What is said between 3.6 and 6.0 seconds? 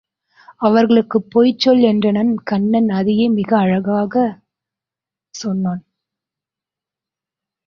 அழகாகச் சொன்னான்.